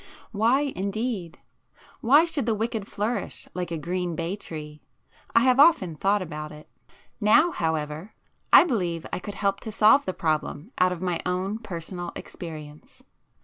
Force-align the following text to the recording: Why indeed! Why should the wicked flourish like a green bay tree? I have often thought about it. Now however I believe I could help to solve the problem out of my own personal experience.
Why 0.31 0.61
indeed! 0.75 1.37
Why 1.99 2.25
should 2.25 2.47
the 2.47 2.55
wicked 2.55 2.87
flourish 2.87 3.47
like 3.53 3.69
a 3.69 3.77
green 3.77 4.15
bay 4.15 4.35
tree? 4.35 4.81
I 5.35 5.41
have 5.41 5.59
often 5.59 5.95
thought 5.95 6.23
about 6.23 6.51
it. 6.51 6.67
Now 7.19 7.51
however 7.51 8.15
I 8.51 8.63
believe 8.63 9.05
I 9.13 9.19
could 9.19 9.35
help 9.35 9.59
to 9.59 9.71
solve 9.71 10.05
the 10.07 10.13
problem 10.15 10.71
out 10.79 10.91
of 10.91 11.03
my 11.03 11.21
own 11.23 11.59
personal 11.59 12.13
experience. 12.15 13.03